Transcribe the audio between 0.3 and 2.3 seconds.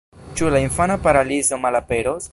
Ĉu la infana paralizo malaperos?